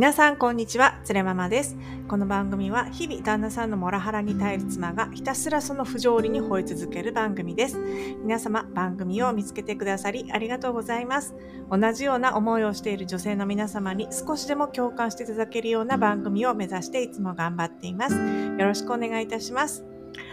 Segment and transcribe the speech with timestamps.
[0.00, 1.76] 皆さんこんにちは、つれママです。
[2.08, 7.76] この番組は日々旦那さんのモラハラに耐える妻がひたすらその不条理に吠え続ける番組です。
[8.22, 11.34] 皆様番組を見つけてくださりありがとうございます。
[11.70, 18.14] 同じような思いをしている女性の皆様に少しでも共感していただけるような番組を目指していつも頑張っています。
[18.14, 19.84] よろしくお願いいたします。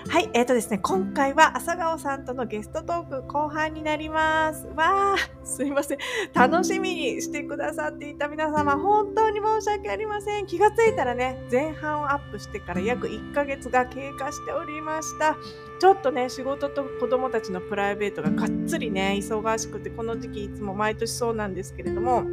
[0.09, 4.65] はい、えっ、ー、とですね、今回は朝顔さんとのゲストトーク後半になります。
[4.67, 5.97] わー、すいません。
[6.33, 10.47] 楽しみにしてくださっていた皆様、本当に申し訳ありません。
[10.47, 15.35] 気がついたらね、前半をアップしてから約1ヶ月が経過しておりました。
[15.79, 22.23] ちょっとね、仕事と子供たちのプライベートががっつりね、忙しくて、この時期いつも毎年そうなんですけれども、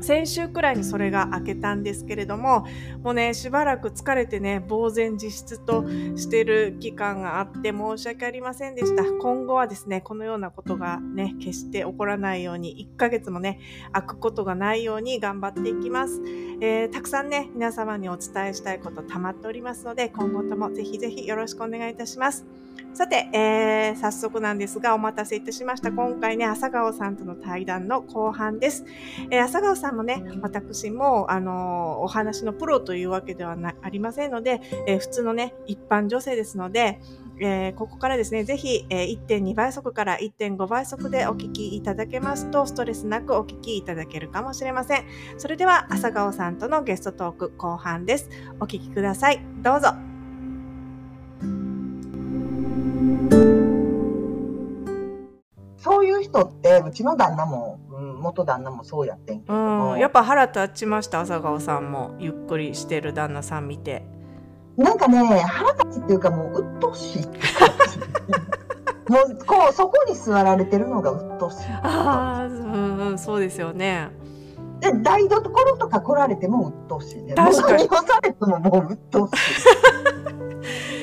[0.00, 2.66] 先週くらいにそれが明けたんですけれども、
[3.02, 5.84] もうね、しばらく疲れてね、呆然自失と
[6.16, 9.04] してる期間があって申し訳ありませんでした。
[9.04, 13.60] 今後はですね、このようなことがね、決して起こらないように、1ヶ月もね、
[13.92, 16.20] 空くことがないように頑張っていきます。
[16.60, 22.44] えー、たくさんね、皆様にお伝えしたいこと溜まっておりますので、今後ともぜひぜひよろしくお願いいたします。
[22.92, 25.92] さて、えー、早速なんですが、お待たせいたしました。
[25.92, 28.84] 今回ね、朝顔さんとの対談の後半です。
[29.30, 37.00] えー、朝顔さんもね、私も、あのー、お話のプロというわけではありませんので、えー、普通のね、一般女性ですので、
[37.40, 45.04] えー、ここからですね、ぜひ、えー、1.2倍速から1.5倍速でお聞きいただけますと、ストレスなくお聞きいただけるかもしれません。
[45.38, 48.28] それでは、朝顔さんとのゲストトーク後半です。
[48.60, 49.40] お聞きください。
[49.62, 50.09] どうぞ。
[55.76, 59.54] そういう人ってうちの旦那も、うん、元旦那もそうやってんけど。
[59.54, 62.14] も、やっぱ腹立ちました朝顔さんも。
[62.18, 64.04] ゆっくりしてる旦那さん見て。
[64.76, 67.26] なんかね腹立つっていうかもう鬱陶しい
[69.10, 74.08] もうこうそこに座られてるのが鬱陶しいああ、うん、うん、そうですよね。
[74.80, 77.34] で台所とか来られても鬱陶しいね。
[77.34, 77.88] 確かに。
[77.88, 79.34] 何をされてももう鬱陶しい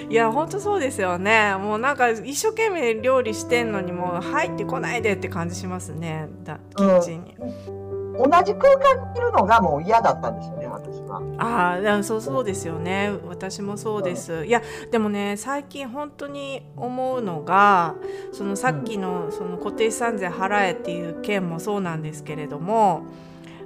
[0.09, 1.56] いやほんとそうですよね。
[1.57, 6.29] もうなんか一生懸命料理してんのにもう入ってこないでって感じしますね。
[6.44, 11.22] だキッチンに、うん、同じ空間にいるのがもう嫌だったんですよね私は。
[11.40, 13.12] ああそうそうですよね。
[13.28, 17.95] 私もそうです、うん、いやでもね最近本当に思うのが
[18.31, 23.03] そのさっきのその固定資産税払えっていう件もそうなんですけれども、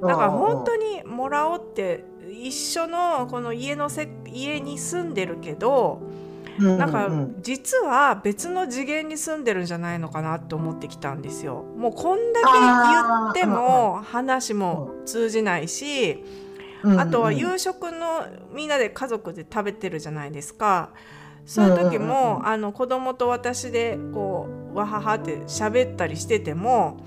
[0.01, 6.01] だから本当にもらおうって一緒のこの家のせ家に住んでるけど
[6.59, 7.09] なんか
[7.41, 11.63] 実は別の次元に住んでるんじゃないのかなって思ってきたんですよ。
[11.77, 16.23] もうこんだけ言っても話も通じないし
[16.97, 20.89] あとは夕食のみんなで家族で食べてるじゃないですか。
[21.45, 26.97] そういう時もあの子供と私でこうわははって喋ったりしてても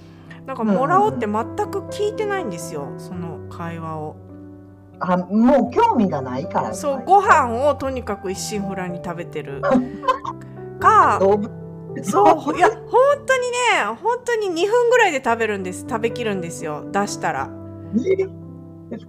[0.44, 4.16] なんかもらおうって全く聞いてないんですよその会話を。
[5.00, 6.74] あもう興味がないから。
[6.74, 9.60] そうご飯をとにかく一心不乱に食べてる。
[10.80, 11.18] か
[12.02, 12.80] そういや本
[13.24, 15.86] 当にね本当に2分ぐらいで食べるんです。
[15.88, 16.84] 食べきるんですよ。
[16.90, 17.50] 出したら。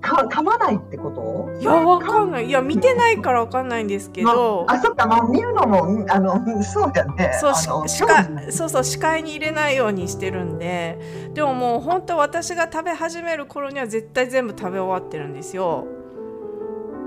[0.01, 1.59] か噛まないってこと？
[1.59, 2.47] いやわかんない。
[2.47, 7.37] いや見てないからわかんないんですけど、まあ、そっかまあ見るのもあの そうやね。
[7.39, 10.99] そう視界そうそう視界に入れないようにしてるんで。
[11.33, 15.85] でももう本当私が食べ始める頃には絶対全部食べ終わってるんですよ。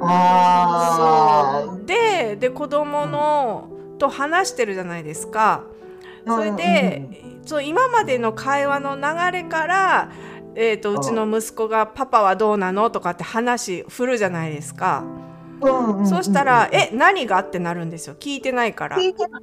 [0.00, 1.86] あそう。
[1.86, 3.68] でで子供の
[3.98, 5.64] と話してるじゃないですか。
[6.26, 7.08] それで、
[7.40, 9.02] うん、そう今までの会話の流
[9.32, 10.10] れから
[10.54, 15.04] えーと、うちの息子が「パパはどうなの?」とかって話振るじゃないですか。
[16.04, 18.14] そしたら「え何が?」ってなるんですよ？
[18.18, 18.96] 聞いてないから。
[18.96, 19.42] 聞いてない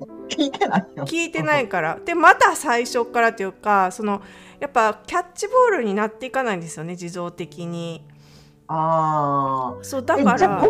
[1.05, 1.97] 聞いてないから。
[2.03, 4.21] でまた最初からというかその
[4.59, 8.05] やっぱキャッチボールになっていかないんですよね自動的に。
[8.67, 10.63] ああそうだから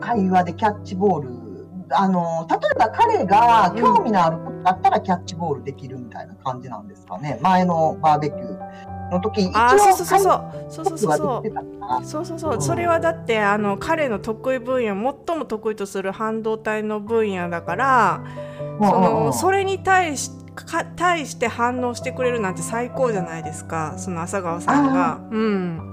[0.00, 1.30] 会話でキャッチボール
[1.90, 10.70] あの例えば彼が興味のあることだったらキャッチボールできるみたいな感じなんですかね、前のバーベキューの時あそうそうそうそう。
[10.70, 12.26] そうそうそうそう。
[12.26, 14.94] そうそうそれはだってあの彼の得意分野
[15.26, 18.24] 最も得意とする半導体の分野だから
[18.78, 25.20] そのそれに対しか対して反応してくれるなんて最高じゃないですかその朝顔さんが。
[25.30, 25.88] うん。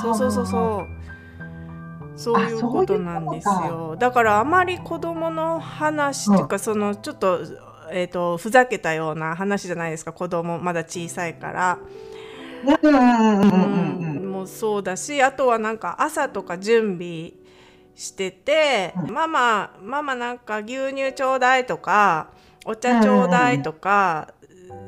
[0.00, 1.04] そうそうそうそう。
[2.16, 3.96] そういうことなんですよ。
[3.98, 7.40] だからあまり子供の話っていうか、そのちょっと
[7.96, 10.12] えーと、ふざけたような話じゃないですか。
[10.12, 11.78] 子供まだ小さいから。
[12.64, 17.34] もうそうだしあとはなんか朝とか準備
[17.94, 22.30] してて「ママママなんか牛乳ちょうだい」とか
[22.64, 24.32] 「お茶ちょうだい」とか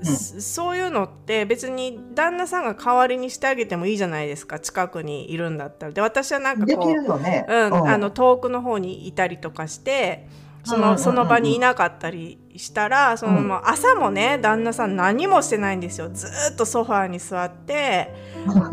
[0.02, 4.58] そういうのって別に旦那さんが代わりにしてあげてもいいじゃないですか。
[4.58, 5.92] 近くにいるんだったら。
[5.92, 10.26] で私はなんかこう、ね、うん、あの遠くの方にいたりとかして
[10.66, 16.10] そのその場にいなかったりしたらその、朝もね旦那さん何もしてないんですよ。
[16.12, 18.12] ずっとソファーに座って、
[18.44, 18.68] う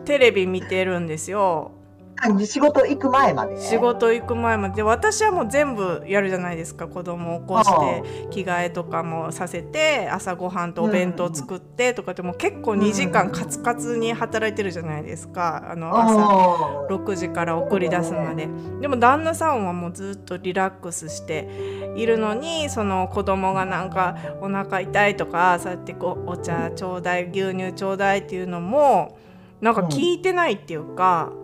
[0.00, 1.70] ん、テレビ見てるんですよ。
[2.46, 4.82] 仕事行く前まで仕事行く前まで。
[4.82, 6.86] 私はもう全部やるじゃないですか。
[6.88, 15.70] 子供を起こして着替えとかもさせて朝ごはんとお弁当作ってとかっても結構2時間カツカツに働いてるじゃないですか。
[15.70, 18.48] あの朝6時から送り出すまで。
[18.80, 21.48] でも旦那さんはもうずっとリラックスして
[21.96, 29.18] いるのにその子供がなんかお腹痛いとかそうやってこうお茶ちょうだい牛乳ちょうだいっていうのも
[29.60, 31.30] なんか聞いてないっていうか。
[31.38, 31.43] うん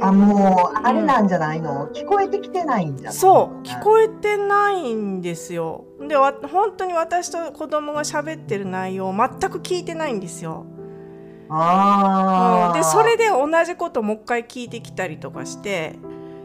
[0.00, 3.14] あ、もう、あれなんじゃないの、うん、聞こえてきてないんじゃない？
[3.14, 5.84] そう、聞こえてないんですよ。
[6.00, 10.66] で、わ本当に私と子供が喋ってる内容を全く聞いてないんですよ。
[11.50, 15.98] あうん、で、それで同じこともう一回聞いてきたりとかして、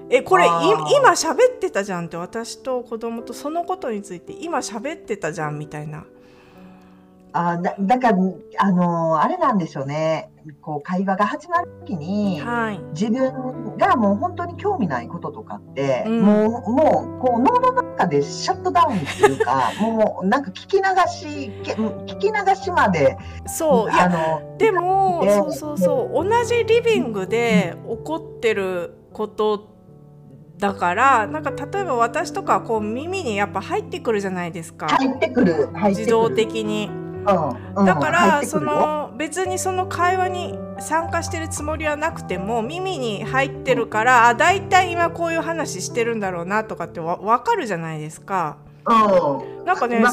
[0.10, 6.06] え、これ今喋ってたじゃんって私と子供とそのことについて今喋ってたじゃんみたいな。
[7.34, 8.18] あだだから、
[8.60, 10.30] あのー、あれなんでしょうね。
[10.62, 29.74] こう会話が始まる時に、はい、自分がもう本当に興味ないこととかって、うん、もうもうこう脳の中でシャットダウンっていうか もうなんか聞き流し聞き流しまでそうあのでもそうそうそう同じリビングで起こってること
[30.58, 34.88] だからなんか例えば私とかこう耳にやっぱ入ってくるじゃないですか。
[34.88, 35.70] 入ってくる。
[35.90, 37.03] 自動的に。
[37.24, 48.58] だからその別にその会話に参加してるつもりはなくても耳に入ってるからあ大体今こういう話してるんだろうなとかってわ分かるじゃないですか。
[48.86, 48.94] う
[49.62, 50.04] ん、なんかね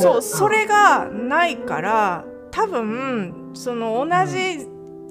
[0.00, 4.66] そうそれがないから多分その同じ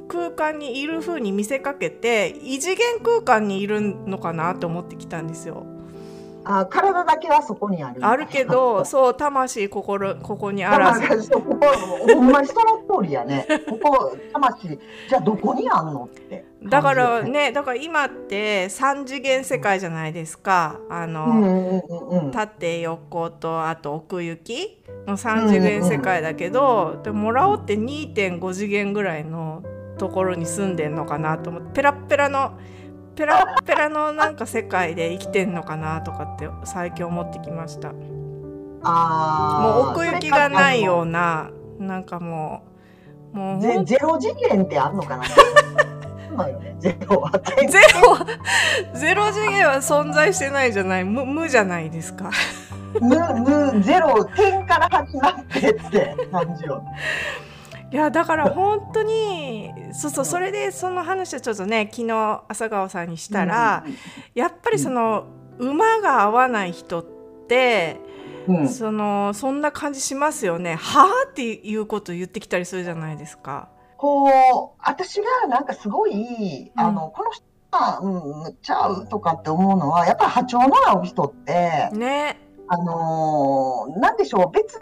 [0.08, 5.66] 空間にいる風に見せかけて異次元空間にいるのかなって思ってきたんですよ。
[6.46, 8.06] あ体だけはそこにある。
[8.06, 11.30] あるけどそう魂心ここにあらず。
[11.32, 11.58] ここ
[12.14, 13.48] ほんまにその通りやね。
[13.68, 16.46] ここ魂じゃあどこにあんのって。
[16.64, 20.80] だからねだから今って3次元世界じゃないですか。
[20.90, 21.84] あの、
[22.32, 29.64] 縦横とあと奥行きの3次元世界だけど、でもらおうって2.5次元ぐらいの
[29.98, 31.74] ところに住んでんのかなと思って。
[31.74, 32.58] ペラッペラの
[33.16, 37.94] ペラペラのなんか世界で生きてんのかなとかって最近思ってきました。
[38.84, 42.64] あもう奥行きがないようななんかも
[43.34, 45.24] うもうゼロ次元ってあるのかな？
[46.80, 47.32] ゼロは。
[47.32, 48.18] ゼロ
[48.94, 51.04] ゼロ次元は存在してないじゃない。
[51.06, 52.30] 無無じゃないですか。
[53.02, 56.84] 無無ゼロ点から始まってって感じよ
[57.92, 63.86] いやだから本当にそうそうそれでその話をちょっとね昨日朝顔さんにしたら、
[64.34, 65.28] やっぱりその
[65.60, 67.06] 馬が合わない人っ
[67.48, 67.98] て、
[68.48, 70.76] うん、そのそんな感じしますよね。
[70.76, 73.70] はあっていうこと言ってきたりするじゃないですか。
[73.98, 74.28] こう
[74.84, 82.42] 私がなんかすごい、あのこの人が、うん、ちゃうとかって思うのはやっぱり波長の合う人ってね。
[82.68, 84.80] あのー、なんでしょう別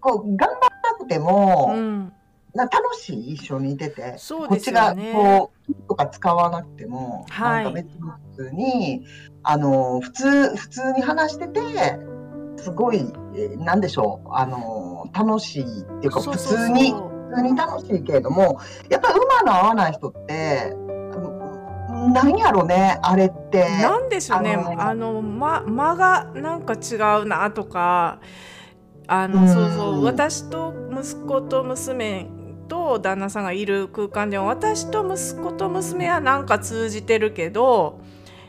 [0.00, 2.00] こう頑張らなくても、うん。
[2.08, 2.12] な
[2.54, 8.00] 楽しい一緒にいてて、そうですよね、こっちがこうとか使わなくても、はい、なんか別に
[8.36, 9.06] 普通に
[9.42, 11.60] あの普通普通に話してて
[12.56, 13.04] すごい
[13.58, 20.74] なんでしょうあの楽しいっていうか普通に普通に楽しいけれどもやっぱり馬の合わない人って
[22.12, 23.68] 何やろねあれって。
[23.78, 24.54] なんでしょうね。
[24.78, 28.20] あの間間がなんか違うなとか。
[29.06, 30.04] あのそうそう。
[30.04, 32.30] 私と息子と娘
[32.68, 38.00] と旦那さんがいる空間でも私と息子と娘はなんか通じてるけど、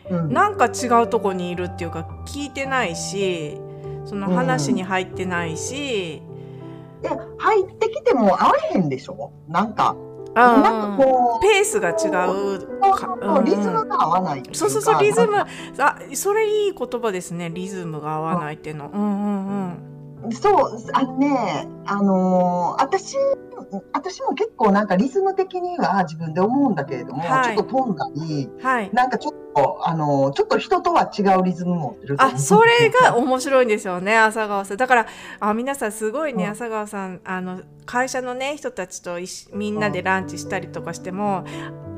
[0.10, 3.58] うん、なんか違うとこにいるっていうか聞いてないし
[4.06, 6.22] その話に入ってないし、
[7.04, 9.32] うん、入ってきても合わへんでしょ？
[9.48, 9.96] なんか。
[10.36, 11.94] なんかこうペースが違
[12.28, 12.68] う
[13.46, 15.38] リズムが合わないそうそうそうリズム。
[15.38, 15.48] あ
[16.14, 17.50] それいい言葉ですね。
[17.50, 18.92] リズムが合わないっていうの。
[18.94, 19.78] うんうん
[20.26, 23.16] うん、そうあのねあのー、私
[23.94, 35.08] 私も結構なんかリズム的には自分で思うんだけれども、はい、ちょっと飛んだり、はい、なんかちょっとあのちょっと人とは違うリズム持ってるあそれが面白いんですよね朝川さんだから
[35.40, 39.18] あ皆さんすごいね、うん、朝川さんあの会社のね人たちと
[39.54, 41.46] みんなでランチしたりとかしても、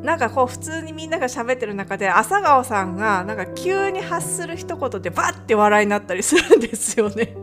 [0.03, 7.37] なんかこう普通にみんなが喋ってる中で朝顔さんがなんか急に発する一言でバッて笑いになったりするんですよね。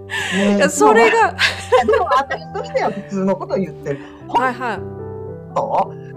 [0.59, 1.35] ねそれが
[1.87, 4.00] でも私としては普通のこと言ってる。
[4.28, 4.78] はいはい。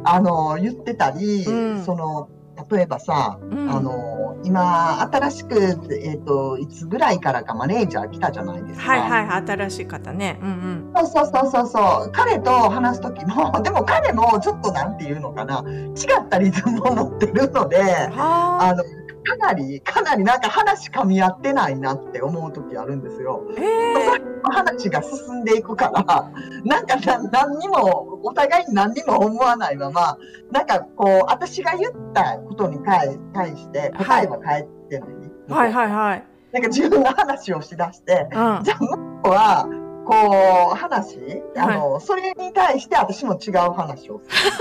[0.04, 2.30] あの言ってたり、うん、その
[2.70, 8.92] 例えばさ、うん、あの今新しく、えーと、いつぐらいからかマネージャー来たじゃないですか。
[8.92, 10.40] はいはい新しい方ね。
[10.42, 17.78] うんうん、そうそうそうそう彼と話す時も でも彼もちょっとなんていうのかな違ったリズムを持ってるので
[18.16, 18.84] あの
[19.28, 23.44] かなり、かなりなんか話噛み合ってないなって思う時あるんですよ。
[23.58, 26.32] えー、話が進んでいくから、
[26.64, 26.98] なんか
[27.32, 30.18] 何にも、お互いに何にも思わないまま、
[30.52, 33.18] なんかこう、私が言ったことに対
[33.58, 35.10] して答えは返ってない。
[35.50, 36.24] はいはいはい。
[36.52, 38.88] なんか自分が話をしだして、うん、じゃあ向
[39.24, 39.68] こうは、
[40.06, 44.52] こう、話、あの、はい、それに対して私も違う話をする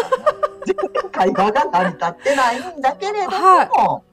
[0.67, 4.06] 全然会話が成り立ってないんだけれども、はい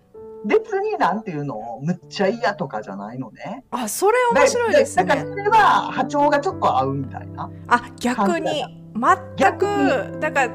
[0.45, 3.63] 別になんていうのむっちゃ嫌とかじゃないのね。
[3.71, 5.05] あそれ面白いですね。
[5.05, 7.49] だからそれは波長がちょっと合うみたいな。
[7.67, 10.53] あ逆に全くだから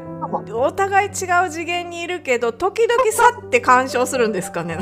[0.54, 1.11] お互い違
[1.47, 4.78] う次元にいるけど時々さって干渉するんですかね。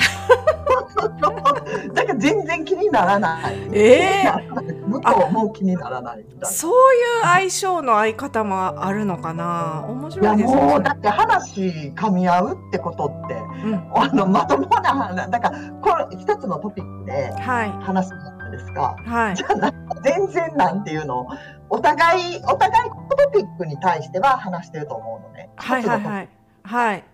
[1.95, 3.69] だから全然気にならない。
[3.73, 4.56] ええー、
[5.01, 6.75] 向こうも気にならないそうい
[7.21, 9.85] う相性の相方もあるのかな。
[9.89, 10.63] 面白いですね。
[10.63, 13.35] もうだって話噛み合うってことって、
[13.65, 18.97] うん、あのまともな話だからこれ一つのトピックで話すじゃないですか。
[19.05, 19.37] はい。
[19.37, 19.73] じゃあ
[20.03, 21.27] 全然なんていうの
[21.69, 25.51] お互いお互いトピックに対しては話してると思うのね。
[25.57, 26.29] はいはいはい。
[26.63, 27.05] はい。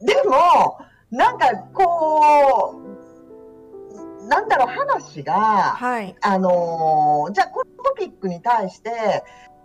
[0.00, 0.78] でも
[1.10, 2.89] なんかこう
[4.28, 8.90] なんだろう、話が、はい、あのー、じゃあこのトピックに対して、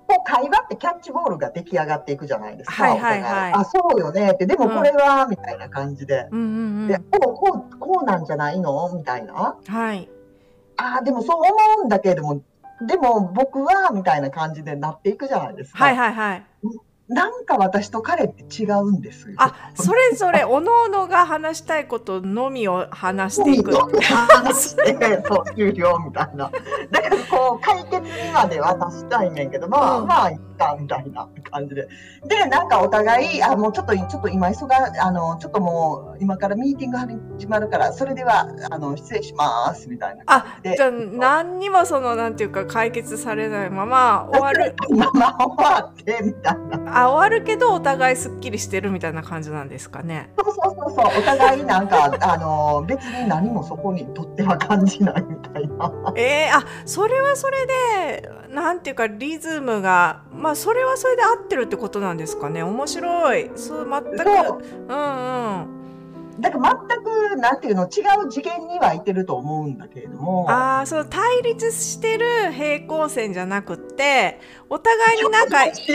[0.07, 2.83] こう会話ってキャッチボールが出来上がっていくじゃないですか。
[2.83, 6.27] はいはいはい、あ、そうよねって、でもこれは、うん、みたいな感じで。
[6.31, 9.57] うんうんうん、で、こう、こう、こうなんじゃないのみたいな。
[9.67, 10.09] はい。
[10.77, 11.47] あ、でもそう思
[11.83, 12.41] うんだけれども、
[12.81, 15.83] でも僕は、みたいな感じでなっていくじゃないですか。
[15.83, 16.43] はいはいはい。
[17.07, 19.35] なんか私と彼って違うんですよ。
[19.37, 23.75] あ、それぞれ おのおのが話したいことのみを話していく。
[24.01, 26.49] 話してそう終了みたいな。
[26.89, 31.87] だからこう解決にまでは達したいねんけど、まあ、うん、まあいったみたいな感じで。
[32.25, 44.75] でなんかお互いあもうちょっとちょっと今急があのちょっともう今からミーティング始まるからそれではあの失礼しますみたいなあじゃあ何にもそのなんていうか解決されないまま終わる。
[44.95, 47.03] まま終わってみたいな。
[47.03, 50.31] あ終わるけどお互いすっきりしてるみたいな感じなんですかね。
[50.37, 55.91] そうそうそうそうお互いなんかあの別に何もそこにとっては感じないみたいな。
[56.15, 64.29] えー、あそれはそれでなんていうかリズムがまあそれはそれで合ってるってことなんですかね面白いそう全く
[64.89, 65.75] うんうん。
[66.39, 75.85] だから全くなんていうの違う次元にはいてると思うんだけれどもああそう対立してる平行線じゃなくてお互いになんか一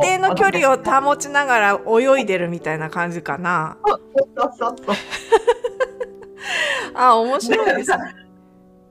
[0.00, 3.76] 定の距離を保ちながら泳いでるみたいな感じかな。
[3.86, 4.00] そう
[4.34, 4.96] そうそう
[6.94, 7.98] あ面白いですね。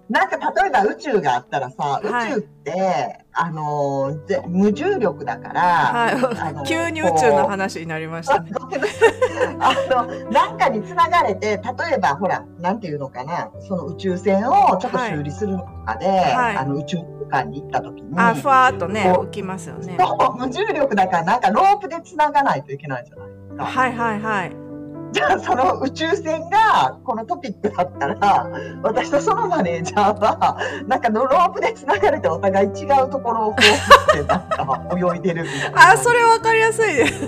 [0.09, 8.51] なんか例えば宇宙があったらさ、宇宙って、あの無重力だから、はい、 急に宇宙の話になりましたね。
[9.59, 16.97] あのなんかにつながれて例えばほらなんていうのかなその宇宙船をちょっと修理するとかで、はい、あの宇宙
[17.29, 19.97] 空間に行った時にあふわっとね浮きますよね。
[20.37, 23.63] 無重力だからなんかロープでつながないといけないじゃないですか。
[23.63, 24.68] はいはいはい。
[25.13, 28.47] じゃあその宇宙船がこのトピックだったら
[28.83, 35.91] 私とそのマネージャーはなんかのロープでつながれてお互い違うところをこうしてなんか泳いでるみたいな。
[35.93, 37.19] あそれ分かりやすい です。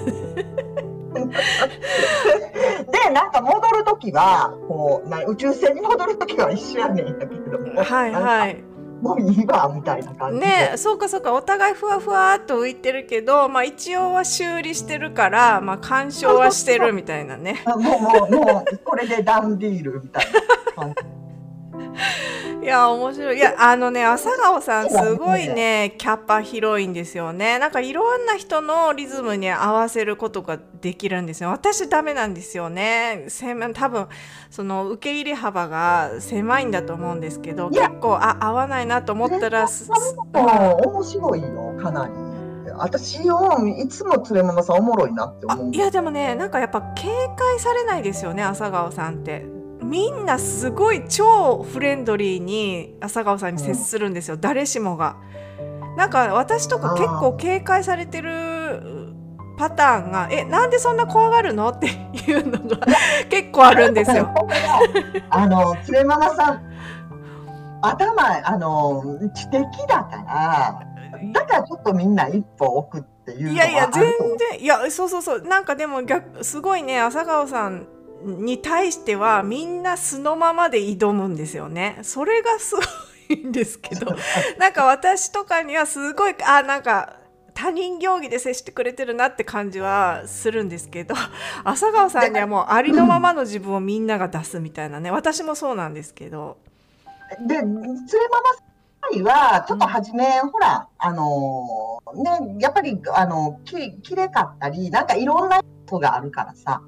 [2.91, 7.83] でなんか戻る時はこうな宇宙船に戻る時は一緒やねんやけども。
[7.83, 8.63] はいはい。
[9.01, 11.33] もういいわみたいな感じねそうかそうか。
[11.33, 17.63] お互いふわふわっと浮いてるけど、まあ、一応は修理してるから、まあ、干渉はしてるみたいなね。
[17.65, 20.25] もうもうもうこれでダンディールみたい
[20.77, 20.95] な感じ
[22.61, 23.37] いや面白い。
[23.37, 27.57] いやあのね朝顔さんすごいねキャパ広いんですよね。
[27.57, 31.49] なんかいろんな人のリズムに合わせることができるんですよ。
[31.49, 33.25] 私ダメなんですよね。
[33.73, 34.07] 多分
[34.51, 39.67] その受け入れ幅が狭いんだと思うんですけど結構あ合わないなと思ったら
[40.33, 42.13] 面白いよかなり。
[42.77, 45.73] 私をいつも連れママさんおもろいなって思う。
[45.73, 49.45] いやでもねなんかやっぱ警戒されないですよね朝顔さんって
[49.91, 55.17] みんなすごい超フレンドリーに朝顔さんに接するんですよ、うん、誰しもが。
[55.97, 59.11] なんか私とか結構警戒されてる
[59.57, 61.87] パターンが「えなんでそんな怖がるの?」って
[62.31, 62.87] いうのが
[63.29, 64.33] 結構あるんですよ。
[65.29, 66.61] あのつれママさん
[67.81, 69.03] 頭あの
[69.35, 74.03] 知的だからだからちょっとみんな一歩置くっていういやいや全
[74.51, 77.85] 然いやそうそうそうなんかでも逆すごいね朝顔さん
[78.23, 81.99] に対してはみんな素のままで挑むんですよね。
[82.03, 82.81] それがすご
[83.35, 84.15] いんですけど
[84.57, 87.17] なんか私とかにはすごいあなんか
[87.53, 91.15] 他人行儀で接してくれてるなって感じはするんですけど
[91.63, 96.57] 朝顔さんにはもうありのままの自分をみんなが出すみたいなね私もそうなんですけど。
[97.47, 98.71] で、連れママ
[99.19, 106.81] は、ちょっと初め、うん、ほら、あのー、ね、やっぱり、あの、き、きれかったり、なんかいろんなことがあるからさ、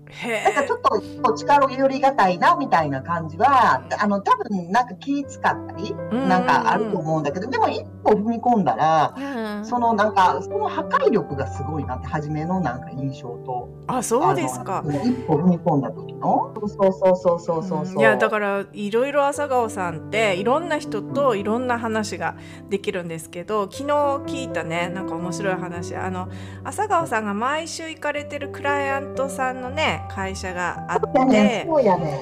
[0.46, 0.80] なんかちょっ
[1.22, 13.70] と力寄りがたいなみたいな感じは、あの多分なんか気使ったり、なんかあると思うんだけど、でも一歩踏み込んだら、そのなんかその破壊力がすごいなって初めのなんか印象と。
[13.88, 14.84] あ、そうですか。
[14.86, 16.54] 一歩踏み込んだ時の。
[16.56, 18.00] そうそうそうそうそうそう。
[18.00, 22.36] いやだからいろいろ朝顔さんっていろんな人といろんな話が
[22.70, 24.90] できるんですけど、昨日聞いたね。
[24.90, 25.96] なんか面白い話。
[25.96, 26.30] あの
[26.64, 31.68] 朝顔さんが毎週行かれてるクライアントさんのね会社があって、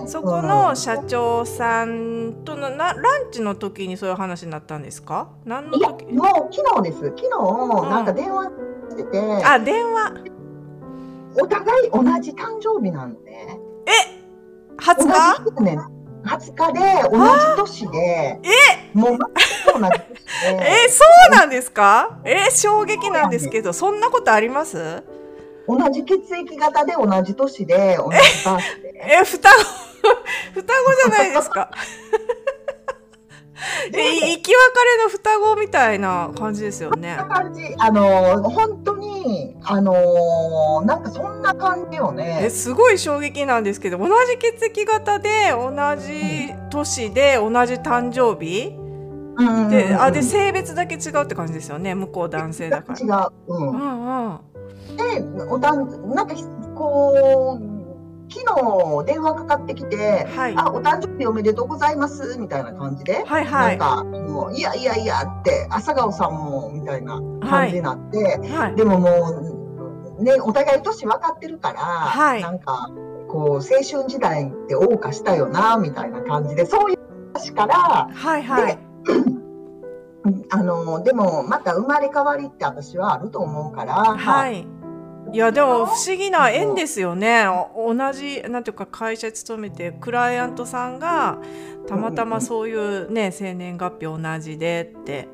[0.08, 5.30] そこの社長さんとのなランチの時にそういう話になったんですか？
[5.46, 6.06] 何の時？
[6.06, 7.06] もう昨日です。
[7.06, 7.30] 昨日
[7.90, 8.46] なんか電話
[8.90, 10.14] してて、うん、あ電話。
[11.42, 13.32] お互い同じ誕生日なんで。
[13.86, 13.92] え
[14.78, 16.01] ？20日？
[16.24, 18.50] 20日で同じ年でえ？
[18.94, 19.34] もう同じ
[19.74, 20.86] 年で。
[20.86, 22.20] えそうなんですか？
[22.26, 25.04] え衝撃なんですけどそんなことあります？
[25.68, 29.22] 同じ血液型で同じ年で同じバースデー。
[29.22, 29.56] え、双子、
[30.54, 31.70] 双子じゃないですか。
[33.94, 37.18] え、生き別れの双子みたいな感じですよね。
[37.30, 42.42] 感じ、あの本当に、あのなんかそんな感じよね。
[42.44, 48.78] え、すごい衝撃なんですけど、同じ血液型で、同じ年で、同じ誕生日？
[49.70, 51.96] で、あ、で、性別だけ違うって感じですよね。
[51.96, 53.00] 向こう男性だから。
[53.00, 53.32] 違う。
[53.48, 53.70] うん。
[53.70, 54.40] うんうん。
[54.98, 56.36] でおだんなんか
[56.76, 57.81] こう
[58.32, 69.60] 昨日電話かかってきて、はい、あお誕生日おめでとうございますみたいな感じで、はいはい、なんかもういやいやいやって朝顔さんもみたいな感じになって、はい、でもも
[70.20, 72.90] うねお互い年分かってるから、はい、なんか
[73.28, 77.00] こう青春時代って謳歌したよなみたいな感じでそういう
[77.34, 78.80] 話から、はいはい、
[80.52, 84.66] あのでもまた生まれ変わりって私はあると思うから、はい
[85.34, 87.46] いやでも不思議な縁ですよね。
[87.76, 91.38] 同じなんていうか会社勤めてクライアントさんが
[91.88, 95.30] たまたまそういうね生年月日同じでって。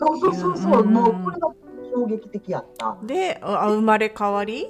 [0.00, 1.48] そうそうそうそう、うん、もうこれが
[1.92, 2.96] 衝撃的やった。
[3.02, 4.68] であ生まれ変わり？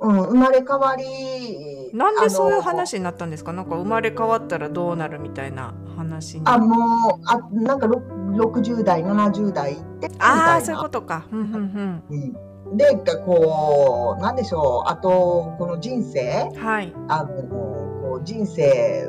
[0.00, 3.52] うん、生まれ変わりなんでそういう話になったんですか？
[3.52, 6.42] なんか生まれ変わったらどうなるみたいな話に。
[6.46, 11.26] あもうあなんか60代70代ってああそういうことか。
[11.30, 12.02] うんうん。
[12.10, 19.08] うんでこうなんでしょうあとこの人生、はい、あのこう人生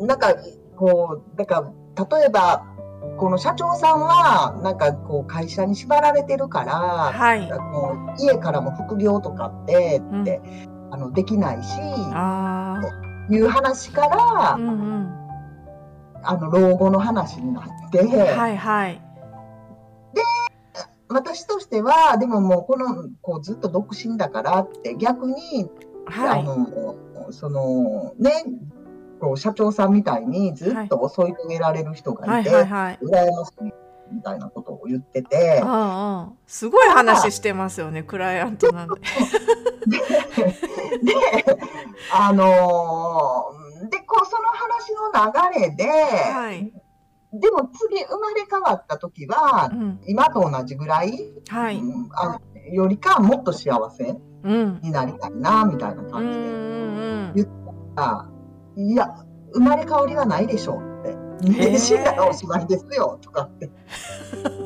[0.00, 0.34] なんか
[0.76, 2.64] こうだから例えば
[3.18, 10.24] この社長さんはなんかこう会社に縛られてるから、はい、あの家からも副業とかってうん、
[10.90, 11.76] あのできないし
[13.28, 15.08] という話から、うんうん、
[16.22, 19.00] あの老後の話になって、はいはい、で
[21.08, 25.68] 私としてはでももうこのこうずっと独身だからって逆に、
[26.06, 26.96] はい、あの
[27.30, 28.44] そのね
[29.20, 32.62] こう社長さんみたいにずっと襲いかげられる人がいて、はい。
[32.62, 33.72] はいはい、羨ましい
[34.12, 38.94] みたいなことを言ってて、ああすごい話してますよねクライアントなんで。
[41.02, 41.14] で
[42.12, 46.72] あのー、でこうその話の流れで、はい
[47.32, 51.12] でも次生まれ変わった時は、うん、今と同じぐらい、
[51.48, 52.40] はい、うん、あ
[52.72, 56.32] よりかもっと幸せになりたいな、みたいな感
[57.34, 58.30] じで言ったら、
[58.76, 61.18] いや生まれ変わりはないでしょうって。
[61.78, 63.70] 死んだらおしまいですよとかって。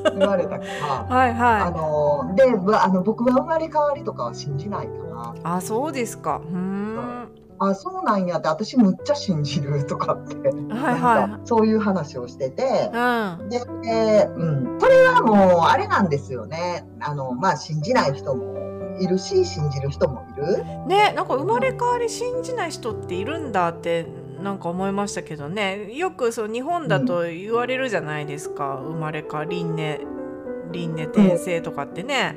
[0.18, 0.64] 言われたか
[1.08, 5.54] らはい、はい、あのであの僕は生まれ変わりとかは信じないから。
[5.56, 6.40] あそうですか。
[6.44, 7.28] うん
[7.68, 16.86] あそうなんやって私むっちゃ信じるとかって、はいはい、そういう話をしてて、うん、で、えー、うん、それはもうあれなんですよね。
[17.00, 20.64] あの、まあ、信じない人もいるし信じる人もいる。
[20.86, 24.06] ねなんか生まれ変わり信じない人っているんだって
[24.42, 25.94] なんか思いましたけどね。
[25.94, 30.06] よくそう日本だと言われるじゃないですか、うん、生まれ変わり輪廻
[30.72, 32.36] 輪廻転生とかってね。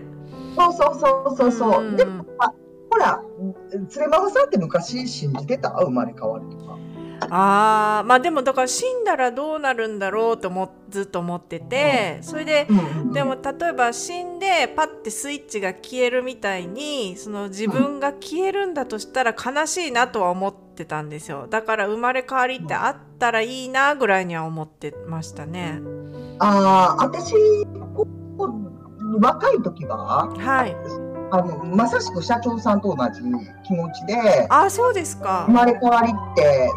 [0.55, 1.95] そうそうそうそうそう。
[1.95, 2.24] でも、あ、
[2.95, 3.21] ほら、
[3.89, 5.71] つれままさんって昔信じてた？
[5.71, 6.77] 生まれ変わりとか。
[7.29, 12.67] あまあでもだから死んだらどうなるんだろうともずっと思ってて、それで、
[13.13, 21.47] でも例えば死んでパッてスイッチが消えるみたいにその自分が消えるんだとしたら悲しいなとは思ってたんですよ。
[21.49, 25.81] だから生まれ変わりってあったらいいなぐらいには思ってましたね。
[26.39, 27.34] ああ私
[29.21, 30.75] 若い時は、はい、
[31.31, 33.21] あのまさしく社長さんと同じ
[33.65, 35.45] 気持ちであそうですか。
[35.47, 36.69] 生まれ変わりって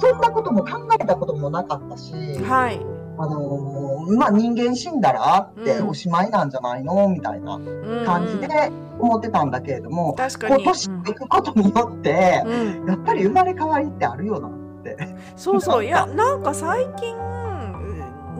[0.00, 2.12] そんなことも考えたこともなかったし、
[2.44, 2.94] はい。
[3.16, 7.60] あのまあ、人間死んだらっておしまいなんじゃないの、みたいな
[8.04, 10.64] 感じで思ってたんだけれども、確かに。
[10.64, 14.96] 年いくことによって、うん、やっぱり生まれ変わりってあるよなって。
[15.36, 15.84] そうそう。
[15.86, 17.16] いやなんか最近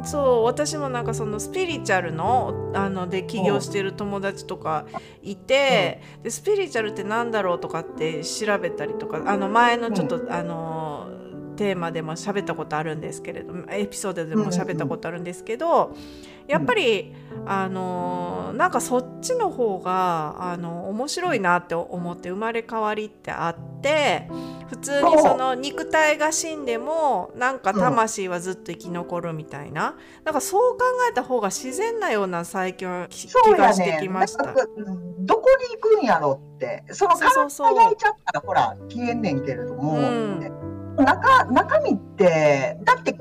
[0.04, 4.86] そう私もなんかそのスピリチュアルのあので起業してる友達とか
[5.22, 11.08] いて、でスピリチュアルって何だろうとかって調べたりとかあの前のちょっと、あの
[11.56, 15.94] テーマでも喋ったことあるんですけれどもエピソードでも喋ったことあるんですけど、
[16.46, 17.14] やっぱり、
[17.46, 24.30] あのなんかそっちの方があの面白いなって思って生まれ変わりってあって
[24.68, 34.44] 普通にその肉体が死んでもなんか魂はずっと生き残るみたいな、なんかそう考えた方が自然なような最近は気がしてきました。
[34.44, 36.84] どこに行くんやろって。
[36.92, 37.32] その体
[37.72, 39.94] 焼いちゃったらほら消えんねんけれども。
[39.94, 40.64] うん。
[40.96, 43.14] 中中身ってだって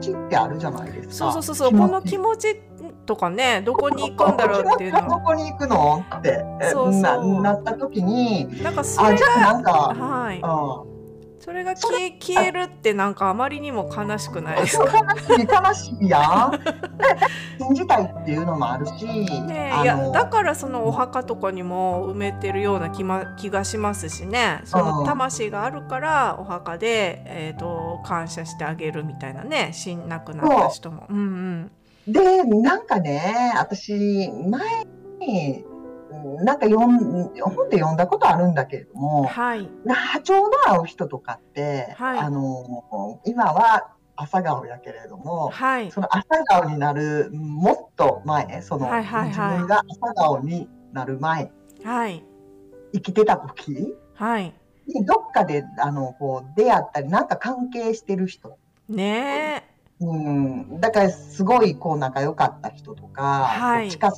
[0.00, 1.32] ちってあるじゃないですか。
[1.32, 2.56] そうそうそうこの気持ち
[3.06, 5.08] とかねどこに行くんだろうっていうの。
[5.08, 6.04] どこに行くの？
[6.16, 6.44] って。
[6.72, 7.42] そうそう。
[7.42, 10.99] ななった時になんかそれがなんか、はい、うん
[11.50, 14.84] それが消え消えるってなんかあまりにも悲しくないですか？
[14.84, 15.96] 悲しい。
[15.98, 16.60] 悲しいやん。
[17.58, 24.60] 信じたいっていうのもあるし、ね、いやだからそのお墓とかにも埋めてるような気,、ま、気がしますしね。
[24.64, 29.70] その魂があるからお墓で、えーと、感謝してあげるみたいなね。
[29.72, 31.06] 死んなくなった人も。
[31.10, 31.70] うん
[32.06, 33.92] うん、でなんかね私
[34.48, 34.84] 前
[35.18, 35.64] に
[36.42, 51.52] なんか読ん本で読んだことあるんだけれども、はい、波長の合う人とかって、はい、あの今は朝顔やけれども、はい、その朝顔になるもっと前その、はいはいはい、自分が朝顔になる前、
[51.84, 52.24] はい、
[52.92, 54.54] 生きてた時、はい、
[54.86, 58.58] にどっかであのこう出会ったりなんか関係してる人。
[58.88, 59.64] ね
[60.00, 64.10] うん、だからすごいこう仲良かった人とか、はい、近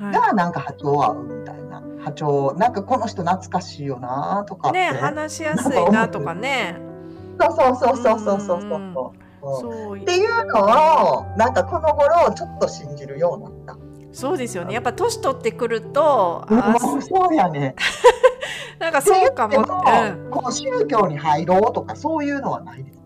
[0.00, 6.80] づがなんか波長合うみたいな、波長なんかこの人懐かしいよなとかね話しやすいなとかね。
[7.40, 8.62] そうそうそうそうそうそう。
[9.40, 9.98] そう。
[9.98, 13.88] っていうのをなんかこの頃ちょっと信じるようになった。
[14.12, 14.74] そうですよね。
[14.74, 17.74] やっぱ年取ってくるとあそうやね。
[18.80, 22.98] なんかそうかも、うん、この宗教に入ろうとかそういうのはないです。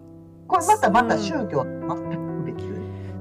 [0.47, 2.33] これまたまた宗教全く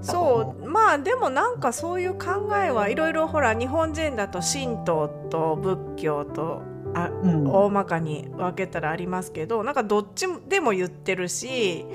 [0.01, 6.62] そうまあでもなんかそういう考えはいろいろほら日本人だと神道と仏教と
[6.93, 11.86] あ、うん、大まかに分けたらありますけどなんかどっちでも言ってるし、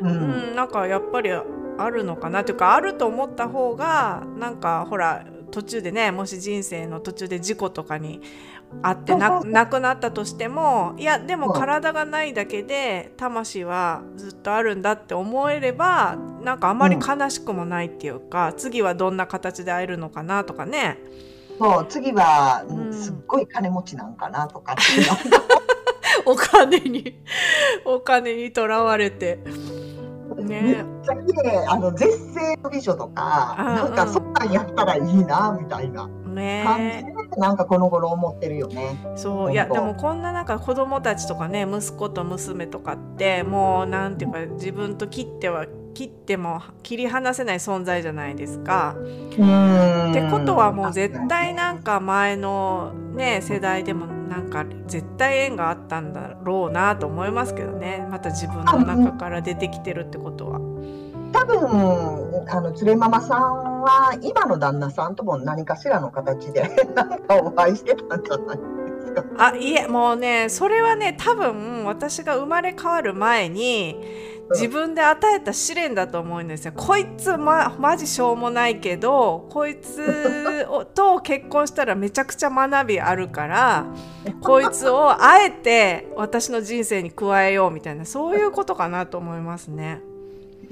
[0.00, 8.20] うん、うん、なんかやっぱりあるのかなというかあると思った方がなんかほら途中でねもし人生の途中で事故とかに
[8.82, 20.98] あってなくなったとしてもいやでも体がないだけで魂はずっとあるんだって思えればなんかあまり悲しくもないっていうか、うん、次はどんな形で会えるのかなとかね。
[21.58, 24.74] そう次は、うん、すっごい金持ちなんかなとか
[26.24, 27.22] お金に
[27.84, 29.38] お金にとらわれて。
[30.36, 36.08] ね、めっちゃ綺麗あの絶世の美女とか、うんうん、なんかそんなんやったらいいなみたいな。
[36.08, 38.96] ねなんかこの頃思ってるよね。
[39.16, 48.96] そういやでもこんななんか子供たちとかね息子と娘とかってもうなんていうか自分と切っては切っても切り離せない存在じゃないですか。
[48.98, 60.60] ってことはもう絶対なんか前のね世代でもなんか絶対縁があったんだろうなと思いますけどねまた自分の中から出てきてるってことは。
[61.32, 66.62] 多分あの連れママさんは今の旦那さんとも何かしらの形で
[66.94, 73.96] 何かお会いしてたんじゃないですかあいえもうねそれはね多分私が生まれ変わる前に
[74.50, 76.72] 自分で与えた試練だと思うんですよ。
[76.76, 83.86] こいつまマジしょうもないけどこいつと結婚したらめちゃくちゃ学びあるから
[84.42, 90.00] こいつをあえて私の人生に加えようみたいなそういうことかなと思いますね。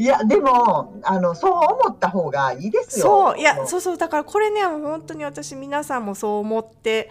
[0.00, 3.04] いやでもあのそう思った方がいいですよ。
[3.04, 7.10] そういやそうそうだからこれね本当に私皆さんもそう思って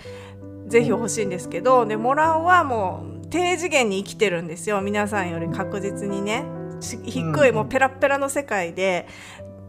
[0.65, 4.81] ぜひ欲しいんですけど、でモラオはもう低次元に生きてるんですよ。
[4.81, 6.45] 皆さんより確実にね。
[6.81, 9.05] 低いもうペラペラの世界で、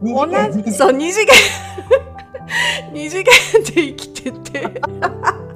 [0.01, 0.27] 同
[0.63, 1.35] じそう二次元。
[2.95, 3.33] 二次元
[3.75, 4.81] で生きてて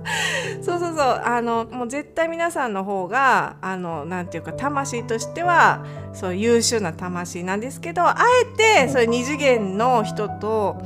[0.62, 1.22] そうそうそう。
[1.24, 10.76] あのもう絶対皆さんの方があのなんていうか魂としてはそう優秀な魂なんですけどあえてそういう二次元の人と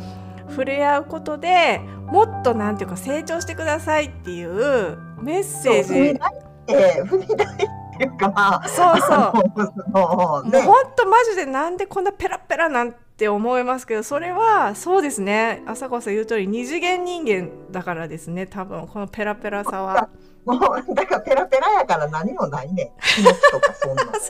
[0.49, 5.93] 触れ合うことでもっとなんていうか成長してくださいっていうメッセージ。
[5.95, 9.91] 踏み台っていうかまあそうそう。
[9.91, 15.65] もう本当マジでなんでこんなペラペラなんって思いますけどそれはそうですね。
[15.67, 18.47] 朝子さん言う通り二次元人間だからですね。
[18.47, 20.09] 多分このペラペラさは。
[20.45, 24.13] もうだからペラペラやから何もないね気持ちとかそんなそう。
[24.13, 24.23] そう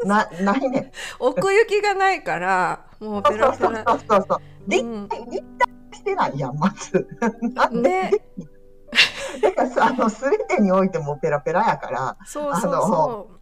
[0.00, 0.30] そうな。
[0.42, 3.68] ないね奥行きがないからもうペラペラ。
[3.68, 7.04] そうそうそうそう立体立体してないやんまず。
[7.72, 8.12] ね。
[9.42, 13.36] だ からさあの全てにおいてもペラペラやからそうそうそう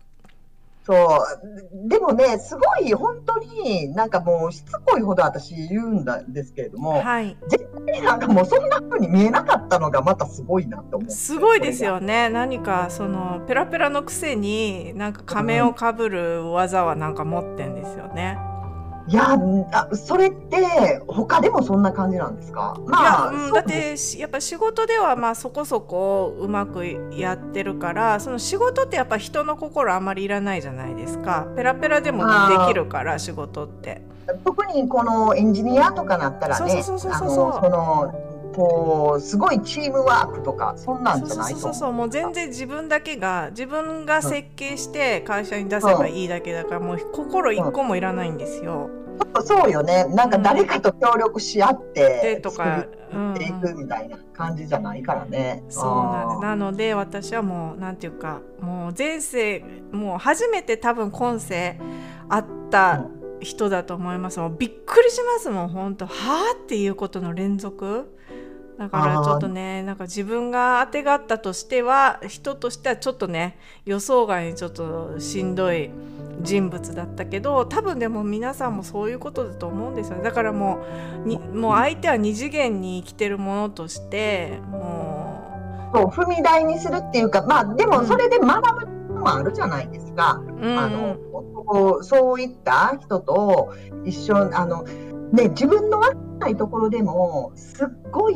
[0.84, 1.88] そう。
[1.88, 12.28] でもねすごい本当になんかもうしつこいほど私言うんですけれども、はい、絶対なんかもうそんな風に見えなかったのがまたすごいなと思うすごいですよね。
[12.28, 18.38] 何かそのペラペラのくせになんか仮面をかぶる技はなんか持ってんですよね。
[18.48, 18.53] うん
[19.06, 19.38] いや
[19.92, 31.46] それって他でもそんな感じなんですか、まあ、うん、だってやっぱ仕事ではまあそこそこうまくやってるからその仕事ってやっぱ人の心あんまりいらないじゃないですか。
[31.54, 34.02] ペラペラでもできるから仕事って。
[34.42, 48.90] 特にこのエンジニアとかなったらねそのこうすごいチームワークとかそんなんじゃないそうそうそうもう全然自分だけが自分が設計して会社に出せばいいだけだから、もう心一個もいらないんですよ。
[49.44, 55.62] そうよねなんか誰かと協力し合って、とかっていくみたいな感じじゃないからね。
[55.64, 61.78] うん、そうなんですなので私はもうなんていうかもう前世もう初めて多分今世
[62.28, 63.04] あった
[63.40, 64.40] 人だと思います。
[64.40, 68.16] もうびっくりしますもん本当はあっていうことの連続。
[68.78, 75.90] だからちょっとねなんか自分があてがったとしては人としてはちょっとね予想外にちょっとしんどい
[76.40, 80.24] 人物だったけど多分でも皆さんもそういうことだと思うんですよね。
[80.24, 80.84] だからも
[81.24, 94.84] うにもう相手は二次元に生きてるものとしてもうそう踏み台にするっていうかまあでもそれで学ぶのもあるじゃないですか、うん、あのそういった人と一緒あの
[95.34, 98.34] ね、自分の分かんないところでもすっごい、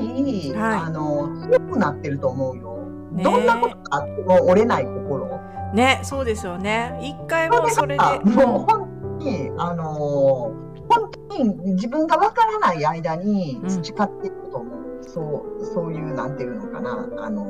[0.53, 2.79] はい、あの強くなってると思うよ。
[3.13, 5.29] ね、どんなことがあっても折れない心。
[5.75, 6.99] ね、そうですよね。
[7.03, 8.03] 一回もそれで。
[8.31, 10.53] もう本当に、あの
[10.89, 14.79] 本当に自分が分からない間に培っていくと思う。
[14.97, 15.21] うん、そ
[15.61, 17.45] うそういうなんていうのかな、あの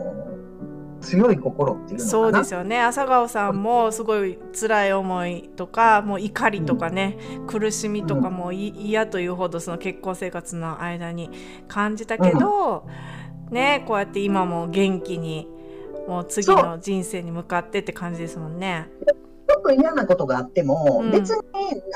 [1.01, 2.81] 強い心っていうそうですよね。
[2.81, 11.31] 朝顔さんもすごい辛い思いとかもう怒りとかね、うん、苦しみとかも嫌というほどその結婚生活の間に
[11.69, 12.87] 感じたけど、
[13.49, 15.49] うん、ねこうやって今も元気に
[16.09, 18.89] もう次の人生に向かってって感じですもんね。
[19.49, 21.43] ちょっと嫌なことがあっても、うん、別に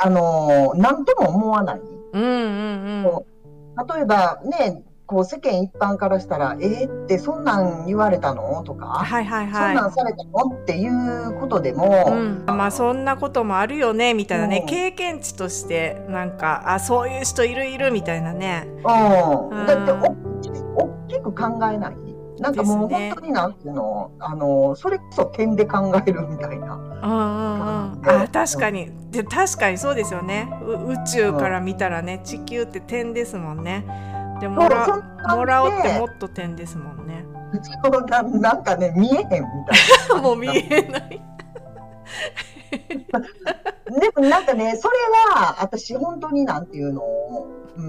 [0.01, 1.81] あの何とも思わない。
[2.13, 10.57] うんうんうん、例えばねこう世間一般からしたら「えー、ってそんなん言われたの?」とか、はいはいはい、そんなんされたの？
[10.57, 18.67] っていうことでも、うん、まあそんなこともあるよねみたいなね、うん、経験値としてなんかあそういう人いるいるみたいなね。
[18.79, 18.85] うん、
[19.67, 21.97] だって大きく考えない？
[22.41, 26.75] なんかもう本当になんていうの、ね、あのそれこそ点で考えるみたいな。
[26.75, 28.91] うんうんうん、あ確かに。
[29.11, 30.49] で確かにそうですよね。
[30.65, 33.85] 宇宙から見たらね、地球って点ですもんね。
[34.43, 34.87] でもら
[35.37, 37.25] もらおってもっと点ですもんね。
[37.85, 39.45] そうななんかね見えへんみたい
[40.09, 40.19] な。
[40.21, 41.23] もう見えない。
[43.13, 44.97] でもなんかねそれ
[45.33, 47.05] は私本当になんていうの、
[47.77, 47.81] う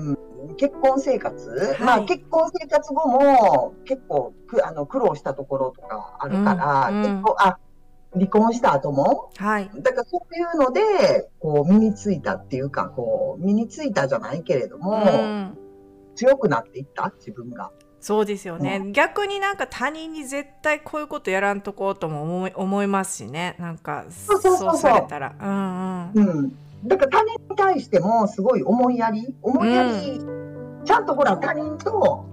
[0.52, 7.58] ん、結婚生活、はい、まあ結婚生活後も結構くあの苦労したところとかあるから、うんうん、結構あ
[8.14, 15.58] 離婚した後も、はい、だからそういうのでこう身についたっていうかこう身についたじゃないけれども、うん
[16.16, 17.12] 強くなっていった？
[17.18, 17.72] 自分が。
[18.00, 23.56] そうですよね、うん、逆になんか他人に絶対こういうことやらんとこうとも思い思いますしね。
[23.60, 24.36] なんかそ
[24.74, 25.34] うされたら。
[25.40, 32.26] うんうん、うん、だから他人に対してもすごい思いやり思いやり、うん、ちゃんとほら他人と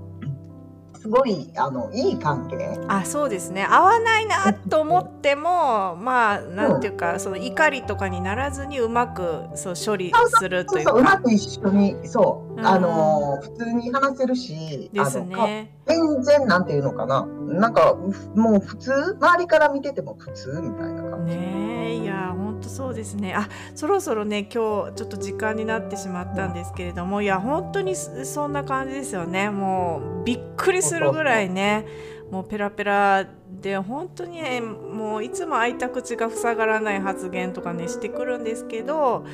[1.00, 2.76] すごいあのいい関係。
[2.88, 3.64] あそうですね。
[3.64, 10.92] 合わないなと思っても まあなんていうか、うん、その怒りとかにならずにうまくそう処理するというか。
[10.94, 15.72] うまく一緒にそあの普通に話せるしですね。
[15.86, 17.26] 全然なんていうのかな。
[17.26, 17.96] なんか
[18.34, 21.36] もう普通周りから見てても普通みたいな感じ。
[21.36, 23.34] ねいや本当そうですね。
[23.34, 29.50] あそろそろね今日ちょっと時間になってしまったんですけれどもいや本当にそんな感じですよね。
[29.50, 31.86] もうびっくりするぐらいね
[32.30, 33.26] もうペラペラ
[33.60, 39.26] で本当にねもういつも開いた口が塞がらない発言とかねしてくるんですけど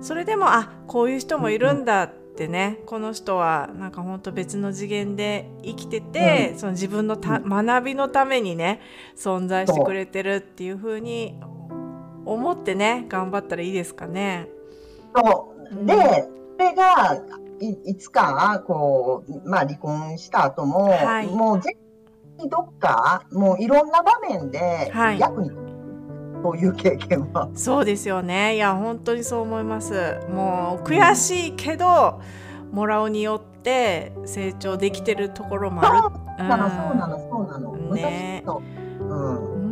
[0.00, 8.80] それでもあこういう人もいるんだってねこの人はなんか本当別の次元で生きてて、うん、その自分のた学びのためにね
[9.16, 11.40] 存在してくれてるっていう風に
[12.24, 14.48] 思ってね頑張ったらいいですかね。
[15.16, 15.84] そう。
[15.84, 17.20] で、それが
[17.60, 21.76] いいつかこう、まあ、離婚した後も、はい、もう絶
[22.38, 25.67] 対どっかもういろんな場面で役に立つ、
[26.42, 27.48] そういう経験は。
[27.54, 28.56] そうですよね。
[28.56, 30.18] いや本当にそう思います。
[30.30, 32.20] もう悔しいけど、
[32.72, 35.98] もらうによって成長できてるところもある。
[36.00, 37.72] そうなの、そうなの、そうなの。
[37.94, 38.44] ね。
[38.46, 39.54] う。
[39.54, 39.68] ん。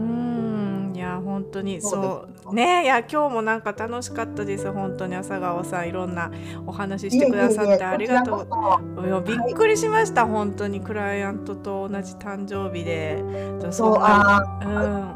[1.37, 4.72] 本当にそうねいや今日もなんか楽しかったです。
[4.72, 6.31] 本当に朝顔さんいろんな
[6.66, 8.46] お話ししてくださってありがと
[8.96, 9.07] う。
[9.07, 10.81] いやびっくりしました、はい、本当に。
[10.81, 13.22] クライアントと同じ誕生日で。
[13.70, 15.15] そうあう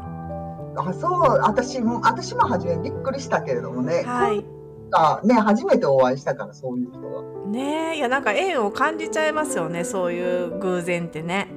[0.75, 7.23] あそう私も私も初めびっくりしたけれどもね、はい、ね初めてお会いしたからそういう人は。
[7.47, 11.47] ねいやなんか縁を感じちゃいますよねそういう偶然ってね。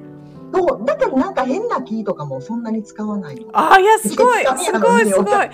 [0.53, 5.49] そうだけどなんか変なキーとかもそんなに使わないあいやすごい すごいすごい。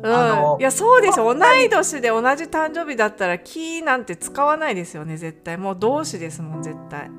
[0.00, 7.10] うん、いやそうでしょ同い年で同じ誕生日だったらキーなんて使わないですよね絶対もう同志ですもん絶対。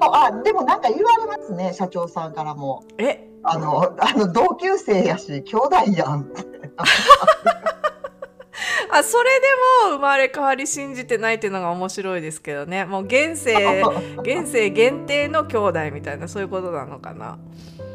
[0.00, 2.84] あでもなんか言われますね社長さんからも。
[2.98, 6.42] えあのあの同級生やし兄弟やんって。
[8.90, 9.46] あそれで
[9.90, 13.82] も生まれ変わり信じてないっていうのが面白いですけどねもう現世
[14.22, 17.38] 現世限定の兄弟みたいなそういうことなのかな。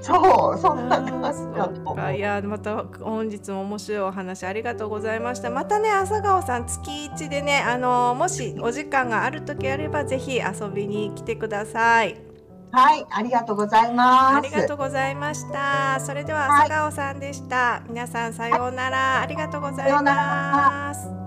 [0.02, 12.29] そうそんな感じかいやまた本日も面白いお話ありがとうございましたまたね朝顔さん月1でねあのもしお時間がある時あればぜひ遊びに来てください。
[12.72, 14.38] はい、ありがとうございます。
[14.38, 16.00] ありがとうございました。
[16.00, 17.56] それでは朝顔さんでした。
[17.56, 19.22] はい、皆さんさようなら。
[19.22, 21.19] ありがとうございます。